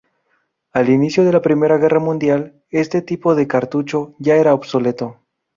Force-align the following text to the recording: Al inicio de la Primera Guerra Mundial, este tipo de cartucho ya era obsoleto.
Al 0.73 0.89
inicio 0.89 1.23
de 1.23 1.31
la 1.31 1.43
Primera 1.43 1.77
Guerra 1.77 1.99
Mundial, 1.99 2.59
este 2.71 3.03
tipo 3.03 3.35
de 3.35 3.45
cartucho 3.45 4.15
ya 4.17 4.35
era 4.35 4.55
obsoleto. 4.55 5.19